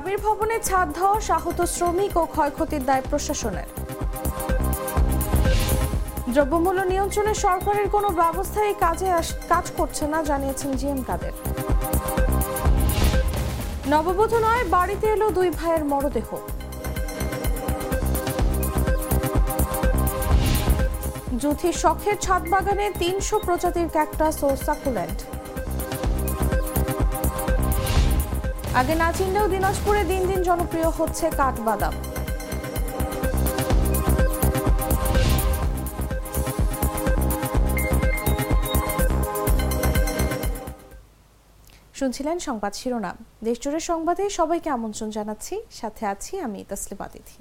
[0.00, 3.68] আবির ভবনে ছাদ ধস আহত শ্রমিক ও ক্ষয়ক্ষতির দায় প্রশাসনের।
[6.34, 9.08] দ্রব্যমূল্য নিয়ন্ত্রণে সরকারের কোনো ব্যবস্থাই কাজে
[9.52, 11.34] কাজ করছে না, জানিয়েছেন জিএম কাদের।
[13.92, 16.28] নববধূ নয়, বাড়িতে এলো দুই ভাইয়ের মরদেহ।
[21.42, 25.18] জুথি শখের ছাদ বাগানে তিনশো প্রজাতির ক্যাকটাস ও সাকুলেন্ট।
[28.78, 31.94] আগে না চিনলেও দিনাজপুরে দিন দিন জনপ্রিয় হচ্ছে কাঠবাদাম।
[41.98, 47.38] শুনছিলেন সংবাদ শিরোনাম। দেশজুড়ে সংবাদে সবাইকে আমন্ত্রণ জানাচ্ছি। সাথে আছি আমি তসলিমা তিথি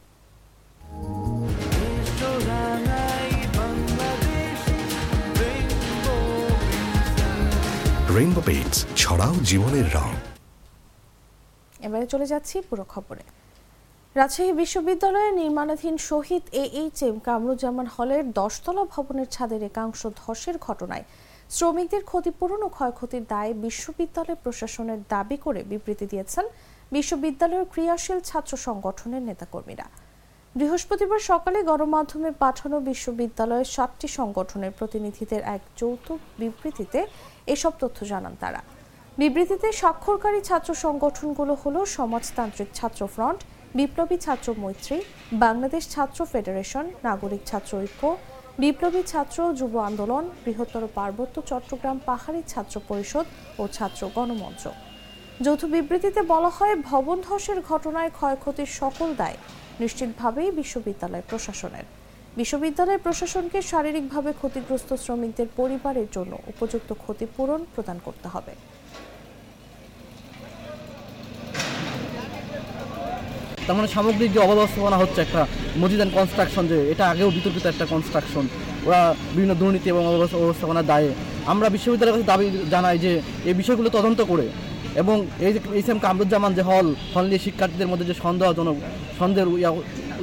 [8.16, 10.12] রেইনবো পেইন্টস ছড়াও জীবনের রং।
[11.86, 13.24] এবারে চলে যাচ্ছি পুরো খবরে।
[14.16, 21.06] রাজশাহী বিশ্ববিদ্যালয়ের নির্মাণাধীন Shahid A H M Kamaruzzaman হলের দশতলা ভবনের ছাদের একাংশ ধসের ঘটনায়
[21.56, 26.46] শ্রমিকদের ক্ষতিপূরণ ও ক্ষয়ক্ষতির দায়ে বিশ্ববিদ্যালয় প্রশাসনের দাবি করে বিবৃতি দিয়েছেন
[26.92, 29.88] বিশ্ববিদ্যালয়ের ক্রিয়াশীল ছাত্র সংগঠনের নেতাকর্মীরা।
[30.56, 36.08] বৃহস্পতিবার সকালে গণমাধ্যমে পাঠানো বিশ্ববিদ্যালয়ের সাতটি সংগঠনের প্রতিনিধিদের এক যৌথ
[36.40, 37.00] বিবৃতিতে
[37.54, 38.62] এসব তথ্য জানান তারা।
[39.22, 43.40] বিবৃতিতে স্বাক্ষরকারী ছাত্র সংগঠনগুলো হলো সমাজতান্ত্রিক ছাত্র ফ্রন্ট,
[43.78, 44.98] বিপ্লবী ছাত্র মৈত্রী,
[45.46, 48.04] বাংলাদেশ ছাত্র ফেডারেশন, নাগরিক ছাত্র ঐক্য,
[48.62, 53.26] বিপ্লবী ছাত্র যুব আন্দোলন, বৃহত্তর পার্বত্য চট্টগ্রাম পাহাড়ি ছাত্র পরিষদ
[53.62, 54.64] ও ছাত্র গণমঞ্চ।
[55.46, 59.38] যৌথ বিবৃতিতে বলা হয়, ভবন ধসের ঘটনায় ক্ষয়ক্ষতির সকল দায়
[59.82, 61.86] নিশ্চিতভাবেই বিশ্ববিদ্যালয় প্রশাসনের।
[62.40, 68.56] বিশ্ববিদ্যালয় প্রশাসনকে শারীরিকভাবে ক্ষতিগ্রস্ত শ্রমিকদের পরিবারের জন্য উপযুক্ত ক্ষতিপূরণ প্রদান করতে হবে।
[73.70, 75.42] তার মানে সামগ্রিক যে অব্যবস্থাপনা হচ্ছে একটা
[75.82, 78.46] মসজিদ অ্যান্ড কনস্ট্রাকশন যে, এটা আগেও বিতর্কিত একটা কনস্ট্রাকশন
[78.88, 79.02] ওরা
[79.36, 81.12] বিভিন্ন দুর্নীতি এবং অব্যবস্থাপনার দায়ে।
[81.52, 83.12] আমরা বিশ্ববিদ্যালয়ের কাছে দাবি জানাই যে,
[83.50, 84.46] এই বিষয়গুলো তদন্ত করে
[85.02, 85.16] এবং
[85.46, 88.78] এই যে এইচ এম কামরুজ্জামান যে হল হল নিয়ে শিক্ষার্থীদের মধ্যে যে সন্দেহজনক
[89.20, 89.50] সন্দেহের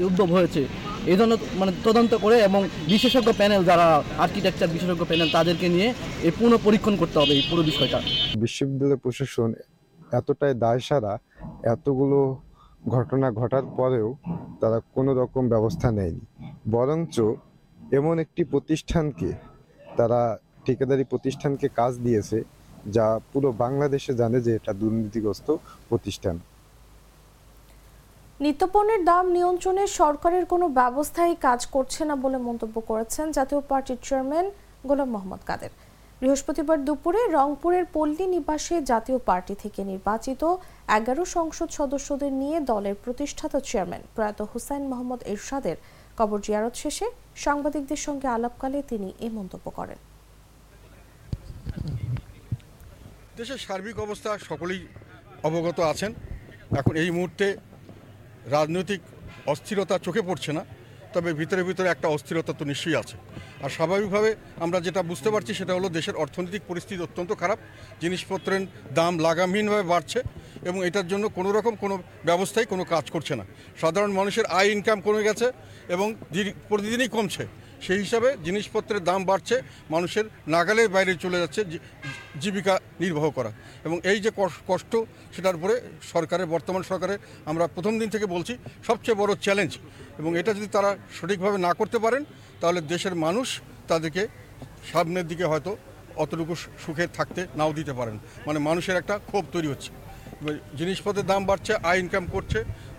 [0.09, 0.63] উদ্ভব হয়েছে,
[1.13, 2.61] এই জন্য মানে তদন্ত করে এবং
[2.93, 3.87] বিশেষজ্ঞ প্যানেল যারা
[4.25, 5.89] আর্কিটেকচার বিশেষজ্ঞ প্যানেল, তাদেরকে নিয়ে
[6.27, 7.99] এই পুনঃ পরীক্ষণ করতে হবে এই পুরো বিষয়টা।
[8.45, 9.49] বিশ্ববিদ্যালয় প্রশাসন
[10.19, 11.13] এতটাই দায়সারা,
[11.75, 12.19] এতগুলো
[12.95, 14.09] ঘটনা ঘটার পরেও
[14.61, 16.25] তারা কোনো রকম ব্যবস্থা নেয়নি।
[16.75, 17.17] বরঞ্চ
[17.99, 19.31] এমন একটি প্রতিষ্ঠানকে,
[19.99, 20.21] তারা
[20.67, 22.39] ঠিকাদারি প্রতিষ্ঠানকে কাজ দিয়েছে,
[22.97, 25.49] যা পুরো বাংলাদেশে জানে যে এটা দুর্নীতিগ্রস্ত
[25.89, 26.37] প্রতিষ্ঠান।
[28.45, 34.47] নিত্যপণ্যের দাম নিয়ন্ত্রণে সরকারের কোনো ব্যবস্থাই কাজ করছে না বলে মন্তব্য করেছেন জাতীয় পার্টির চেয়ারম্যান
[34.89, 35.73] গোলাম মোহাম্মদ কাদের।
[36.21, 40.43] বৃহস্পতিবার দুপুরে রংপুরের পল্লী নিবাসে জাতীয় পার্টি থেকে নির্বাচিত
[40.95, 45.77] এগারো সংসদ সদস্যদের নিয়ে দলের প্রতিষ্ঠাতা চেয়ারম্যান প্রয়াত হুসাইন মোহাম্মদ এরশাদের
[46.19, 47.07] কবর জিয়ারত শেষে
[47.45, 49.99] সাংবাদিকদের সঙ্গে আলাপকালে তিনি এ মন্তব্য করেন।
[53.39, 54.81] দেশের সার্বিক অবস্থা সকলেই
[55.49, 56.11] অবগত আছেন।
[56.81, 57.47] এখন এই মুহূর্তে
[58.57, 59.01] রাজনৈতিক
[59.53, 60.63] অস্থিরতা চোখে পড়ছে না,
[61.15, 63.17] তবে ভিতরে ভিতরে একটা অস্থিরতা তো নিশ্চয়ই আছে।
[63.65, 64.31] আর স্বাভাবিকভাবে
[64.65, 67.59] আমরা যেটা বুঝতে পারছি সেটা হলো দেশের অর্থনৈতিক পরিস্থিতি অত্যন্ত খারাপ,
[68.03, 68.63] জিনিসপত্রের
[68.99, 70.21] দাম লাগামহীনভাবে বাড়ছে।
[70.67, 73.45] এবং এটার জন্য কোনো রকম কোনো ব্যবস্থাই কোনো কাজ করছে না।
[73.81, 75.53] সাধারণ মানুষের আয় ইনকাম কমে গেছে
[75.89, 77.47] এবং দিন- প্রতিদিনই কমছে।
[77.83, 81.65] সেই হিসাবে জিনিসপত্রের দাম বাড়ছে, মানুষের নাগালের বাইরে চলে যাচ্ছে
[82.41, 83.53] জীবিকা নির্বাহ করা।
[83.85, 84.97] এবং এই যে কষ- কষ্ট,
[85.37, 89.79] সেটার উপরে সরকারের বর্তমান সরকারের আমরা প্রথম দিন থেকে বলছি, সবচেয়ে বড় চ্যালেঞ্জ
[90.19, 92.25] এবং এটা যদি তারা সঠিকভাবে না করতে পারেন,
[92.61, 94.27] তাহলে দেশের মানুষ তাদেরকে
[94.93, 95.77] সামনের দিকে হয়তো
[96.17, 100.06] অতটুকু সুখে থাকতে নাও দিতে পারেন। মানে মানুষের একটা ক্ষোভ তৈরি হচ্ছে।
[100.79, 102.59] জিনিসপত্রের দাম বাড়ছে, আয় ইনকাম করছে,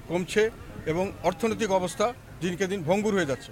[0.09, 0.43] কমছে
[0.91, 2.05] এবং অর্থনৈতিক অবস্থা
[2.43, 3.51] দিনকে দিন ভঙ্গুর হয়ে যাচ্ছে।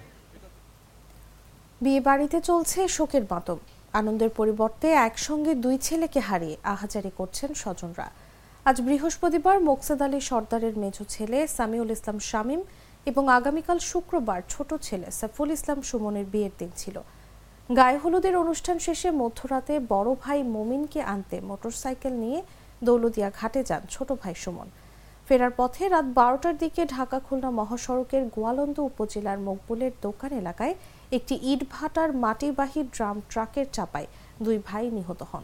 [1.84, 3.58] বিয়ে বাড়িতে চলছে শোকের মাতম
[4.00, 8.08] আনন্দের পরিবর্তে একসঙ্গে দুই ছেলেকে হারিয়ে আহাজারি করছেন স্বজনরা।
[8.70, 12.62] আজ বৃহস্পতিবার মোকসেদ আলী সর্দারের মেজ ছেলে সামিউল ইসলাম শামীম
[13.10, 16.96] এবং আগামীকাল শুক্রবার ছোট ছেলে সাইফুল ইসলাম সুমনের বিয়ের দিন ছিল।
[17.70, 22.40] গায়ে হলুদের অনুষ্ঠান শেষে মধ্যরাতে বড় ভাই মমিনকে আনতে মোটরসাইকেল নিয়ে
[22.88, 24.68] দৌলদিয়া ঘাটে যান ছোট ভাই সুমন।
[25.28, 30.74] ফেরার পথে রাত বারোটার দিকে ঢাকা খুলনা মহাসড়কের গোয়ালন্দ উপজেলার মকবুলের দোকান এলাকায়
[31.18, 34.08] একটি ইট ভাটার মাটিবাহী ড্রাম ট্রাকের চাপায়
[34.46, 35.44] দুই ভাই নিহত হন।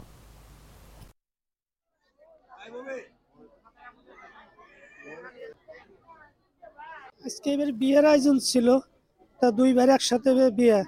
[7.26, 8.68] আজকে এবার বিয়ের আয়োজন ছিল।
[9.40, 10.80] তা দুইবার একসাথে বিয়ে।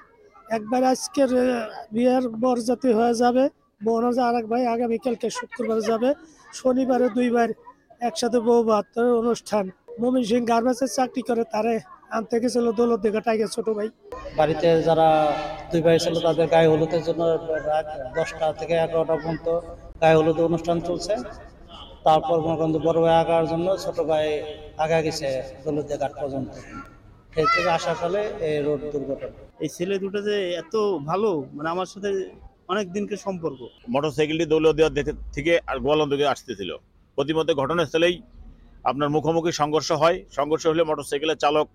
[0.56, 1.30] একবার আজকের
[1.94, 3.44] বিয়ের বরযাত্রী হয়ে যাবে।
[3.84, 6.10] বোন আরেক ভাই আগামীকালকে শুক্রবার যাবে।
[6.60, 7.48] শনিবারে দুইবার
[8.08, 9.64] একসাথে বউ বাহাত্তর অনুষ্ঠান।
[10.00, 11.74] মমিন সিং গার্মেন্টসের চাকরি করে তারে
[12.16, 13.88] আনতে গেছিল দৌলত দেখা টাইগার ছোট ভাই।
[14.38, 15.08] বাড়িতে যারা
[15.70, 17.22] দুই ভাই ছিল তাদের গায়ে হলুদের জন্য
[17.70, 17.86] রাত
[18.16, 19.46] দশটা থেকে এগারোটা পর্যন্ত
[20.02, 21.14] গায়ে হলুদ অনুষ্ঠান চলছে।
[22.06, 24.26] তারপর মনে করেন বড় ভাই আগার জন্য ছোট ভাই
[24.84, 25.28] আগা গেছে
[25.64, 26.52] হলুদের ঘাট পর্যন্ত।
[27.34, 30.74] সেই থেকে আসার ফলে এই রোড দুর্ঘটনা। এই ছেলে দুটো যে এত
[31.10, 32.10] ভালো মানে আমার সাথে
[32.72, 33.60] অনেক দিনকে সম্পর্ক।
[33.94, 34.90] মোটরসাইকেলটি দৌলদিয়া
[35.34, 36.70] থেকে আর গোয়ালন্দ দিকে আসতেছিল।
[37.18, 38.16] প্রতিমধ্যে ঘটনাস্থলেই
[38.90, 41.66] আপনার মুখোমুখি সংঘর্ষ হয়। সংঘর্ষ হলে মোটরসাইকেলের চালক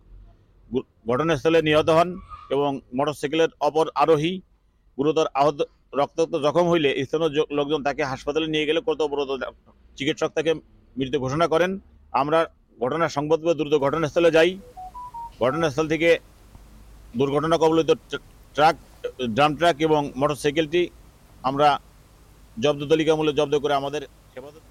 [1.10, 2.10] ঘটনাস্থলে নিহত হন
[2.56, 4.34] এবং মোটরসাইকেলের অপর আরোহী
[4.98, 5.60] গুরুতর আহত
[6.00, 9.32] রক্তাক্ত জখম হইলে স্থানীয় লোকজন তাকে হাসপাতালে নিয়ে গেলে কর্তব্যরত
[9.98, 10.52] চিকিৎসক তাকে
[10.96, 11.72] মৃত ঘোষণা করেন।
[12.22, 12.40] আমরা
[12.84, 14.52] ঘটনার সংবাদ দ্রুত ঘটনাস্থলে যাই।
[15.44, 16.10] ঘটনাস্থল থেকে
[17.20, 17.90] দুর্ঘটনা কবলিত
[18.56, 18.76] ট্রাক,
[19.36, 20.82] ড্রাম ট্রাক এবং মোটরসাইকেলটি
[21.50, 21.68] আমরা
[22.64, 24.02] জব্দ তালিকা মূল্যে জব্দ করে আমাদের
[24.34, 24.64] হেফাজত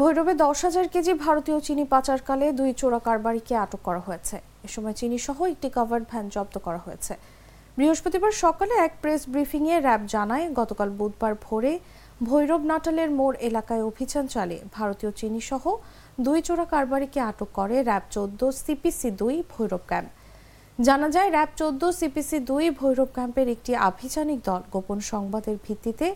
[0.00, 4.36] ভৈরবে দশ হাজার কেজি ভারতীয় চিনি পাচারকালে দুই চোরা কারবারিকে আটক করা হয়েছে।
[4.66, 7.12] এ সময় চিনি সহ একটি কাভার্ড ভ্যান জব্দ করা হয়েছে।
[7.78, 11.72] বৃহস্পতিবার সকালে এক প্রেস ব্রিফিংয়ে র্যাব জানায়, গতকাল বুধবার ভোরে
[12.28, 15.64] ভৈরব নাটালের মোড় এলাকায় অভিযান চালিয়ে ভারতীয় চিনি সহ
[16.26, 20.10] দুই চোরা কারবারিকে আটক করে র্যাব চোদ্দ সিপিসি দুই, ভৈরব ক্যাম্প।
[20.78, 26.06] জানা যায়, র্যাব চোদ্দ, সিপিসি দুই ভৈরব ক্যাম্পের একটি আভিযানিক দল গোপন সংবাদের ভিত্তিতে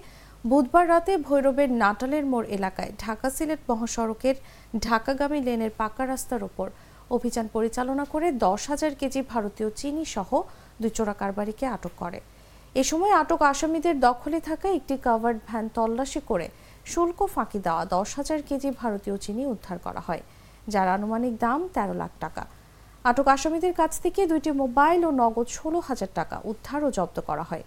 [0.51, 4.37] বুধবার রাতে ভৈরবের নাটালের মোড় এলাকায় ঢাকা সিলেট মহাসড়কের
[4.87, 6.67] ঢাকাগামী লেনের পাকা রাস্তার ওপর
[7.17, 10.31] অভিযান পরিচালনা করে দশ হাজার কেজি ভারতীয় চিনি সহ
[10.81, 12.19] দুই চোরা কারবারিকে আটক করে।
[12.81, 16.47] এ সময় আটক আসামিদের দখলে থাকা একটি কাভার্ড ভ্যান তল্লাশি করে
[16.93, 20.23] শুল্ক ফাঁকি দেওয়া দশ হাজার কেজি ভারতীয় চিনি উদ্ধার করা হয়,
[20.73, 22.43] যার আনুমানিক দাম তেরো লাখ টাকা।
[23.11, 27.45] আটক আসামিদের কাছ থেকে দুইটি মোবাইল ও নগদ ষোলো হাজার টাকা উদ্ধার ও জব্দ করা
[27.51, 27.65] হয়।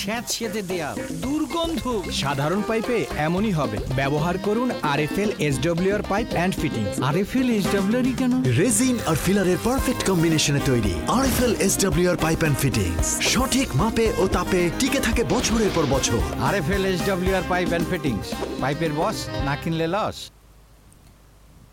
[0.00, 1.82] স্যাঁতসেঁতে দেয়াল দুর্গন্ধ।
[2.22, 8.32] সাধারণ পাইপে এমনই হবে। ব্যবহার করুন RFL SWR pipe and fitting RFL SWR কেন?
[8.60, 13.06] রেজিন আর ফিলারের পারফেক্ট কম্বিনেশনে তৈরি। RFL SWR pipe and fittings.
[13.32, 18.26] সঠিক মাপে ও তাপে টিকে থাকে বছরের পর বছর। RFL SWR pipe and fittings.
[18.62, 19.16] পাইপের বস
[19.46, 20.18] না কিনলে লস।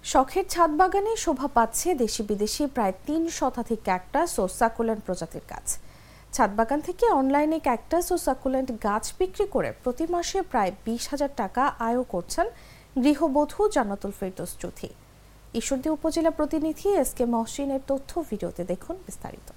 [0.04, 5.68] শখের ছাদ বাগানে শোভা পাচ্ছে দেশি বিদেশি প্রায় তিন শতাধিক ক্যাকটাস ও সাকুলেন্ট প্রজাতির গাছ।
[6.34, 11.32] ছাদ বাগান থেকে অনলাইনে ক্যাকটাস ও সাকুলেন্ট গাছ বিক্রি করে প্রতি মাসে প্রায় বিশ হাজার
[11.42, 12.48] টাকা আয়ও করছেন
[13.04, 14.90] গৃহবধূ জান্নাতুল ফেরদোস চৌধুরী
[15.60, 19.48] ঈশ্বরদী উপজেলা প্রতিনিধি এস কে মহসিনের তথ্য ভিডিওতে দেখুন বিস্তারিত।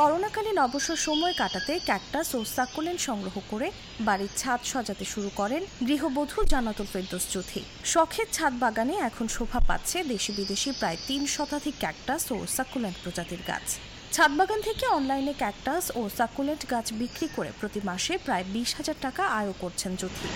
[0.00, 3.68] করোনাকালীন অবসর সময় কাটাতে ক্যাকটাস ও সাকুলেন্ট সংগ্রহ করে
[4.08, 7.62] বাড়ির ছাদ সাজাতে শুরু করেন গৃহবধূ জান্নাতুল ফেরদৌস চৌধুরী
[7.92, 13.42] শখের ছাদ বাগানে এখন শোভা পাচ্ছে দেশি বিদেশি প্রায় তিন শতাধিক ক্যাকটাস ও সাকুলেন্ট প্রজাতির
[13.48, 13.66] গাছ।
[14.14, 18.96] ছাদ বাগান থেকে অনলাইনে ক্যাকটাস ও সাকুলেন্ট গাছ বিক্রি করে প্রতি মাসে প্রায় বিশ হাজার
[19.06, 20.30] টাকা আয়ও করছেন চৌধুরী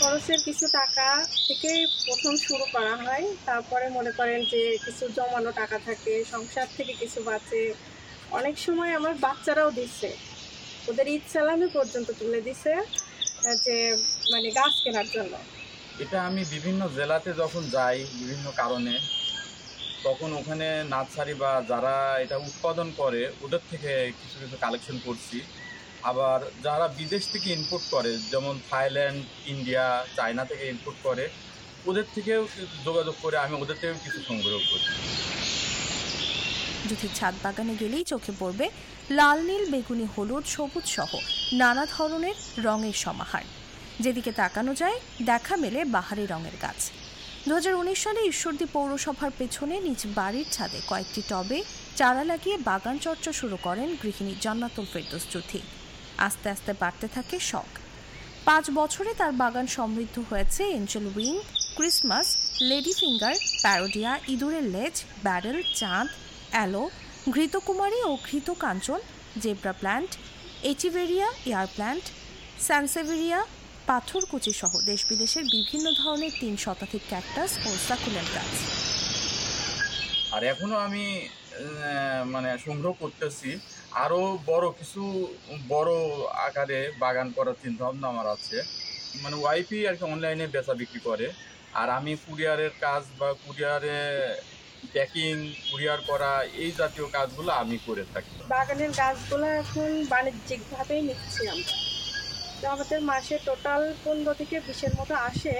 [0.00, 1.06] খরচের কিছু টাকা
[1.46, 1.70] থেকে
[2.06, 7.18] প্রথম শুরু করা হয়। তারপরে মনে করেন যে কিছু জমানো টাকা থাকে, সংসার থেকে কিছু
[7.28, 7.60] বাঁচে
[8.38, 10.08] অনেক সময় আমার বাচ্চারাও দিচ্ছে।
[10.90, 12.72] ওদের ঈদ সালামি পর্যন্ত তুলে দিছে
[13.64, 13.76] যে
[14.32, 15.34] মানে গাছ কেনার জন্য।
[16.02, 18.94] এটা আমি বিভিন্ন জেলাতে যখন যাই, বিভিন্ন কারণে,
[20.06, 21.94] তখন ওখানে নার্সারি বা যারা
[22.24, 25.38] এটা উৎপাদন করে, ওদের থেকে কিছু কিছু কালেকশন করছি।
[26.10, 29.20] আবার যারা বিদেশ থেকে ইনপুট করে, যেমন থাইল্যান্ড,
[29.52, 31.24] ইন্ডিয়া, চায়না থেকে ইনপুট করে,
[31.88, 32.40] ওদের থেকেও
[32.86, 34.86] যোগাযোগ করে আমি ওদের থেকেও কিছু সংগ্রহ করি।
[36.90, 38.66] জুথির ছাদ বাগানে গেলেই চোখে পড়বে
[39.18, 41.10] লাল নীল, বেগুনি, হলুদ, সবুজ সহ
[41.52, 43.46] নানা ধরনের রঙের সমাহার।
[44.00, 46.80] যেদিকে তাকানো যায়, দেখা মেলে বাহারি রঙের গাছ।
[47.48, 51.58] দু হাজার উনিশ সালে ঈশ্বরদী পৌরসভার পেছনে নিজ বাড়ির ছাদে কয়েকটি টবে
[51.98, 55.60] চারা লাগিয়ে বাগান চর্চা শুরু করেন গৃহিণী জান্নাতুল ফেরদৌস চৌধুরী।
[56.26, 57.70] আস্তে আস্তে বাড়তে থাকে শখ।
[58.48, 61.36] পাঁচ বছরে তার বাগান সমৃদ্ধ হয়েছে angel wing
[61.76, 62.28] Christmas
[62.68, 66.08] lady finger parodia, ইঁদুরের লেজ, ব্যারেল, চাঁদ
[66.54, 66.82] অ্যালো,
[67.34, 69.00] ঘৃতকুমারী ও ঘৃত কাঞ্চন
[69.42, 70.10] zebra plant,
[70.72, 72.04] echeveria, air plant,
[72.66, 73.40] sansevieria,
[73.90, 78.52] পাথরকুচি সহ দেশ বিদেশের বিভিন্ন ধরনের তিন শতাধিক ক্যাকটাস ও সাকুলেন্ট গাছ।
[80.34, 81.04] আর এখনও আমি
[82.34, 83.50] মানে সংগ্রহ করতেছি।
[84.04, 85.02] আরও বড় কিছু,
[85.72, 85.92] বড়
[86.46, 88.56] আকারে বাগান করার চিন্তা ভাবনা আমার আছে।
[89.22, 91.26] মানে ওয়াইফই আর কি অনলাইনে বেচা বিক্রি করে।
[91.80, 93.98] আর আমি কুরিয়ারের কাজ বা কুরিয়ারে
[94.94, 95.34] প্যাকিং
[95.68, 96.32] কুরিয়ার করা
[96.64, 101.74] এই জাতীয় কাজগুলো আমি করে থাকি। বাগানের গাছগুলো এখন বাণিজ্যিকভাবেই নিচ্ছি আমরা।
[102.60, 105.54] তো আমাদের মাসে টোটাল পনেরো থেকে বিশের মতো আসে।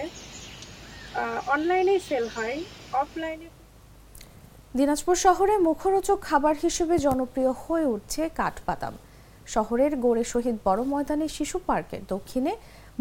[1.54, 2.56] অনলাইনেই সেল হয়
[3.02, 3.48] অফলাইনে
[4.78, 8.94] দিনাজপুর শহরে মুখরোচক খাবার হিসেবে জনপ্রিয় হয়ে উঠছে কাঠবাদাম।
[9.54, 12.52] শহরের গোড়ে শহীদ বড় ময়দানে শিশু পার্কের দক্ষিণে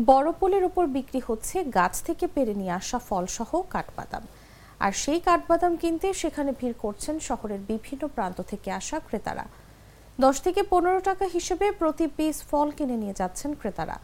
[0.10, 4.24] বড় পোলের ওপর বিক্রি হচ্ছে গাছ থেকে পেরে নিয়ে আসা ফলসহ কাঠবাদাম।
[4.86, 9.46] আর সেই কাঠবাদাম কিনতে সেখানে ভিড় করছেন শহরের বিভিন্ন প্রান্ত থেকে আসা ক্রেতারা।
[10.20, 13.98] দশ থেকে পনেরো টাকা হিসেবে প্রতি পিস ফল কিনে নিয়ে যাচ্ছেন ক্রেতারা।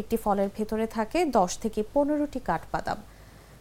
[0.00, 2.98] একটি ফলের ভেতরে থাকে দশ থেকে পনেরোটি কাঠবাদাম।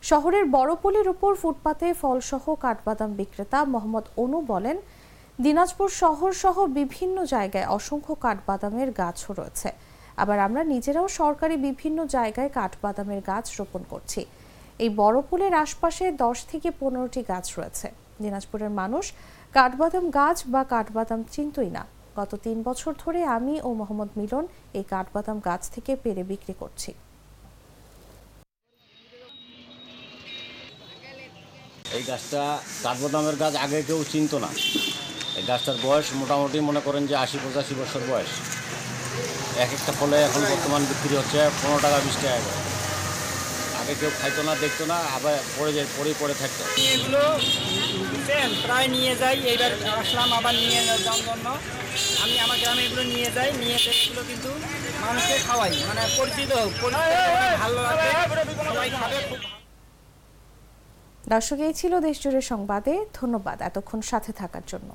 [0.09, 4.77] শহরের বড় পুলের উপর ফুটপাতে ফলসহ কাঠবাদাম বিক্রেতা মোহাম্মদ অনু বলেন,
[5.45, 9.69] দিনাজপুর শহর সহ বিভিন্ন জায়গায় অসংখ্য কাঠবাদামের গাছও রয়েছে।
[10.21, 14.21] আবার আমরা নিজেরাও সরকারি বিভিন্ন জায়গায় কাঠবাদামের গাছ রোপণ করছি।
[14.83, 17.87] এই বড় পুলের আশপাশে দশ থেকে পনেরোটি গাছ রয়েছে।
[18.23, 19.05] দিনাজপুরের মানুষ
[19.55, 21.83] কাঠবাদাম গাছ বা কাঠবাদাম চিনতই না।
[22.19, 24.45] গত তিন বছর ধরে আমি ও মোহাম্মদ মিলন
[24.79, 26.91] এই কাঠবাদাম গাছ থেকে পেরে বিক্রি করছি।
[31.97, 32.41] এই গাছটা
[32.85, 34.49] কাঠবাদামের গাছ আগে কেউ চিনতো না।
[35.39, 38.31] এই গাছটার বয়স মোটামুটি মনে করেন যে আশি পঁচাশি বছর বয়স।
[39.63, 42.39] এক একটা ফলে এখন বর্তমান বিক্রি হচ্ছে পনেরো টাকা, বিশ টাকা
[43.99, 46.61] কেউ খাইতো না দেখতো না আবার পড়ে যায় পড়েই পড়ে থাকতো।
[46.93, 47.21] এগুলো
[48.65, 49.71] প্রায় নিয়ে যাই এইবার
[50.01, 51.47] আসলাম আবার নিয়ে যাওয়ার জন্য।
[52.23, 54.49] আমি আমার গ্রামে এগুলো নিয়ে যাই নিয়ে এগুলো কিন্তু
[55.03, 56.71] মানুষকে খাওয়াই মানে পরিচিত হোক
[57.61, 58.09] ভালো লাগবে
[58.67, 59.39] সবাই খাবে খুব
[61.33, 64.89] দর্শক এই ছিল দেশজুড়ে সংবাদে ধন্যবাদ এতক্ষণ সাথে থাকার জন্য।